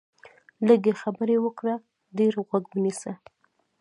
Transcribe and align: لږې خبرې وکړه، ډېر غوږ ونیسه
لږې 0.67 0.93
خبرې 1.01 1.35
وکړه، 1.41 1.75
ډېر 2.17 2.33
غوږ 2.47 2.63
ونیسه 2.71 3.11